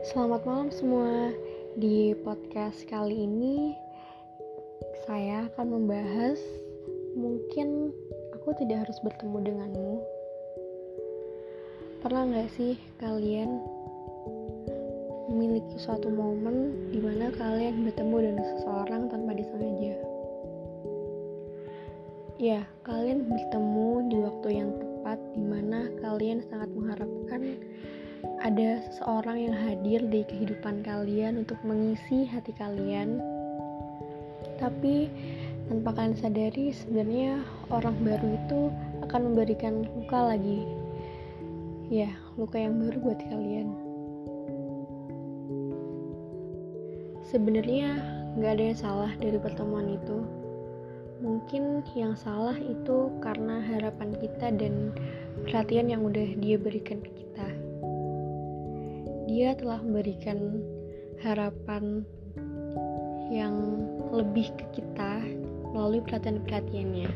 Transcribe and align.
Selamat 0.00 0.48
malam 0.48 0.72
semua. 0.72 1.28
Di 1.76 2.16
podcast 2.24 2.88
kali 2.88 3.28
ini 3.28 3.76
saya 5.04 5.44
akan 5.52 5.76
membahas 5.76 6.40
mungkin 7.12 7.92
aku 8.32 8.56
tidak 8.56 8.88
harus 8.88 8.96
bertemu 9.04 9.36
denganmu. 9.44 9.94
Pernah 12.00 12.32
nggak 12.32 12.48
sih 12.56 12.80
kalian 12.96 13.60
memiliki 15.28 15.76
suatu 15.76 16.08
momen 16.08 16.88
di 16.88 17.04
mana 17.04 17.28
kalian 17.36 17.84
bertemu 17.84 18.16
dengan 18.24 18.44
seseorang 18.56 19.12
tanpa 19.12 19.36
disengaja? 19.36 20.00
Ya, 22.40 22.64
kalian 22.88 23.28
bertemu 23.28 24.08
di 24.08 24.16
ada 28.60 28.84
seseorang 28.92 29.48
yang 29.48 29.56
hadir 29.56 30.04
di 30.12 30.20
kehidupan 30.20 30.84
kalian 30.84 31.40
untuk 31.40 31.56
mengisi 31.64 32.28
hati 32.28 32.52
kalian. 32.60 33.16
Tapi 34.60 35.08
tanpa 35.64 35.96
kalian 35.96 36.12
sadari 36.20 36.68
sebenarnya 36.68 37.40
orang 37.72 37.96
baru 38.04 38.36
itu 38.36 38.68
akan 39.08 39.32
memberikan 39.32 39.88
luka 39.96 40.36
lagi. 40.36 40.68
Ya, 41.88 42.12
luka 42.36 42.60
yang 42.60 42.84
baru 42.84 43.00
buat 43.00 43.20
kalian. 43.32 43.68
Sebenarnya 47.32 47.96
nggak 48.36 48.52
ada 48.60 48.64
yang 48.68 48.76
salah 48.76 49.12
dari 49.24 49.40
pertemuan 49.40 49.88
itu. 49.88 50.20
Mungkin 51.24 51.80
yang 51.96 52.12
salah 52.12 52.60
itu 52.60 53.08
karena 53.24 53.64
harapan 53.64 54.12
kita 54.20 54.52
dan 54.52 54.92
perhatian 55.48 55.88
yang 55.88 56.04
udah 56.04 56.28
dia 56.36 56.60
berikan 56.60 57.00
ke 57.00 57.08
kita 57.24 57.59
dia 59.30 59.54
telah 59.54 59.78
memberikan 59.78 60.58
harapan 61.22 62.02
yang 63.30 63.54
lebih 64.10 64.50
ke 64.58 64.82
kita 64.82 65.22
melalui 65.70 66.02
perhatian-perhatiannya. 66.02 67.06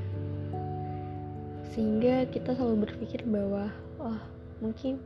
Sehingga 1.75 2.31
kita 2.31 2.55
selalu 2.55 2.87
berpikir 2.87 3.27
bahwa 3.27 3.67
oh 3.99 4.23
mungkin 4.63 5.03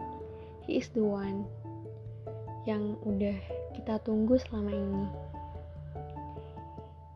he 0.68 0.76
is 0.76 0.92
the 0.92 1.00
one 1.00 1.48
yang 2.68 3.00
udah 3.08 3.40
kita 3.72 3.96
tunggu 4.04 4.36
selama 4.44 4.76
ini. 4.76 5.06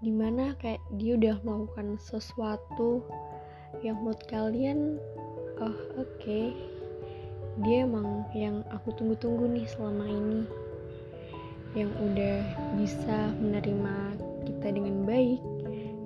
Di 0.00 0.08
mana 0.08 0.56
kayak 0.56 0.80
dia 0.96 1.20
udah 1.20 1.36
melakukan 1.44 2.00
sesuatu 2.00 3.04
yang 3.84 4.00
menurut 4.00 4.24
kalian 4.24 4.96
oh 5.60 5.76
oke 6.00 6.08
okay, 6.16 6.56
dia 7.62 7.86
emang 7.86 8.26
yang 8.34 8.66
aku 8.74 8.90
tunggu-tunggu 8.98 9.46
nih 9.50 9.66
selama 9.70 10.06
ini. 10.06 10.42
Yang 11.72 11.90
udah 12.04 12.38
bisa 12.76 13.18
menerima 13.40 13.96
kita 14.44 14.68
dengan 14.74 15.06
baik 15.06 15.40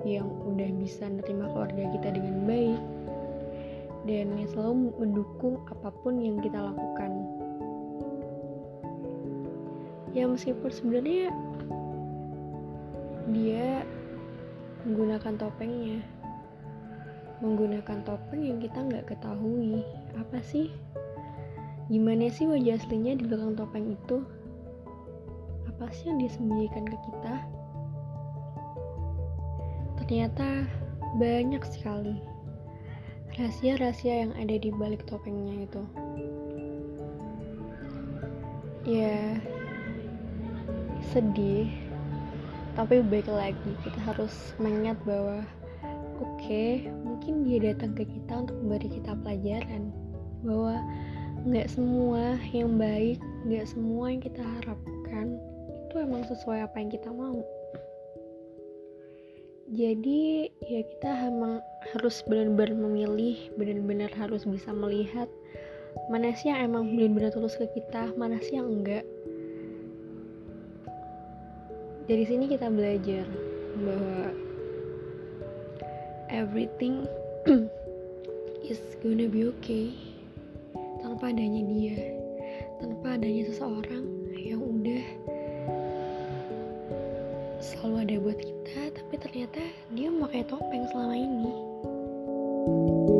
yang 0.06 0.30
udah 0.46 0.70
bisa 0.78 1.10
menerima 1.10 1.50
keluarga 1.50 1.84
kita 1.98 2.08
dengan 2.14 2.36
baik 2.46 2.80
dan 4.06 4.38
yang 4.38 4.48
selalu 4.54 4.94
mendukung 5.02 5.58
apa 5.66 5.90
pun 5.90 6.22
yang 6.22 6.38
kita 6.38 6.62
lakukan. 6.62 7.10
Ya 10.14 10.30
meskipun 10.30 10.70
sebenarnya 10.70 11.34
dia 13.34 13.82
menggunakan 14.86 15.34
topengnya. 15.34 15.98
Menggunakan 17.42 18.00
topeng 18.06 18.40
yang 18.46 18.58
kita 18.62 18.80
nggak 18.80 19.10
ketahui. 19.10 19.82
Apa 20.16 20.40
sih 20.40 20.72
Gimana 21.86 22.26
sih 22.26 22.50
wajah 22.50 22.82
aslinya 22.82 23.14
di 23.14 23.24
belakang 23.30 23.54
topeng 23.54 23.94
itu? 23.94 24.26
Apa 25.70 25.86
sih 25.94 26.10
yang 26.10 26.18
disembunyikan 26.18 26.82
ke 26.82 26.98
kita? 26.98 27.34
Ternyata 30.02 30.66
banyak 31.18 31.62
sekali 31.62 32.18
rahasia-rahasia 33.36 34.26
yang 34.26 34.32
ada 34.34 34.56
di 34.56 34.72
balik 34.72 35.04
topengnya 35.04 35.68
itu. 35.68 35.82
Ya, 38.86 39.36
sedih, 41.12 41.68
tapi 42.74 43.02
baik 43.02 43.28
lagi 43.28 43.72
kita 43.86 44.00
harus 44.08 44.34
mengingat 44.58 44.96
bahwa 45.06 45.44
oke, 46.18 46.34
okay, 46.38 46.88
mungkin 47.04 47.44
dia 47.44 47.74
datang 47.74 47.92
ke 47.94 48.08
kita 48.08 48.46
untuk 48.46 48.56
memberi 48.62 48.88
kita 48.88 49.12
pelajaran 49.20 49.90
bahwa 50.46 50.80
nggak 51.46 51.70
semua 51.70 52.34
yang 52.50 52.74
baik 52.74 53.22
nggak 53.46 53.70
semua 53.70 54.10
yang 54.10 54.18
kita 54.18 54.42
harapkan. 54.42 55.38
Itu 55.86 56.02
emang 56.02 56.26
sesuai 56.26 56.66
apa 56.66 56.76
yang 56.82 56.90
kita 56.90 57.06
mau. 57.14 57.38
Jadi 59.70 60.50
ya 60.66 60.82
kita 60.82 61.10
emang 61.30 61.62
harus 61.94 62.22
benar-benar 62.26 62.74
memilih 62.74 63.38
benar-benar 63.54 64.10
harus 64.18 64.42
bisa 64.42 64.74
melihat 64.74 65.30
mana 66.10 66.34
sih 66.34 66.50
yang 66.50 66.70
emang 66.70 66.98
benar-benar 66.98 67.30
tulus 67.30 67.54
ke 67.54 67.70
kita 67.78 68.10
mana 68.18 68.42
sih 68.42 68.58
yang 68.58 68.66
enggak. 68.66 69.06
Dari 72.10 72.26
sini 72.26 72.50
kita 72.50 72.70
belajar 72.70 73.26
bahwa 73.86 74.34
everything 76.30 77.06
is 78.70 78.82
gonna 79.02 79.30
be 79.30 79.46
okay 79.46 80.15
tanpa 81.16 81.32
adanya 81.32 81.64
dia 81.64 81.96
tanpa 82.76 83.16
adanya 83.16 83.48
seseorang 83.48 84.04
yang 84.36 84.60
udah 84.60 85.04
selalu 87.56 87.96
ada 88.04 88.16
buat 88.20 88.36
kita 88.36 88.92
tapi 88.92 89.14
ternyata 89.16 89.64
dia 89.96 90.12
memakai 90.12 90.44
topeng 90.44 90.84
selama 90.92 91.16
ini. 91.16 91.48
thank 92.68 93.08
you 93.08 93.15